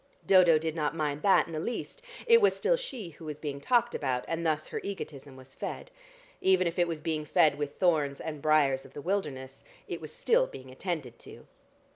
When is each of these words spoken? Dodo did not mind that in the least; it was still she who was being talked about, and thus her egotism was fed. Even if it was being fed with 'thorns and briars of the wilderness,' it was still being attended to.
Dodo 0.25 0.57
did 0.57 0.73
not 0.75 0.95
mind 0.95 1.21
that 1.21 1.45
in 1.45 1.53
the 1.53 1.59
least; 1.59 2.01
it 2.25 2.41
was 2.41 2.55
still 2.55 2.75
she 2.75 3.09
who 3.09 3.25
was 3.25 3.37
being 3.37 3.61
talked 3.61 3.93
about, 3.93 4.25
and 4.27 4.43
thus 4.43 4.69
her 4.69 4.81
egotism 4.83 5.35
was 5.35 5.53
fed. 5.53 5.91
Even 6.41 6.65
if 6.65 6.79
it 6.79 6.87
was 6.87 7.01
being 7.01 7.23
fed 7.23 7.55
with 7.59 7.75
'thorns 7.77 8.19
and 8.19 8.41
briars 8.41 8.83
of 8.83 8.93
the 8.93 9.01
wilderness,' 9.03 9.63
it 9.87 10.01
was 10.01 10.11
still 10.11 10.47
being 10.47 10.71
attended 10.71 11.19
to. 11.19 11.45